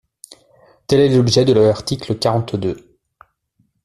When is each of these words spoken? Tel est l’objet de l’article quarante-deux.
Tel 0.87 0.99
est 0.99 1.15
l’objet 1.15 1.45
de 1.45 1.53
l’article 1.53 2.17
quarante-deux. 2.17 2.97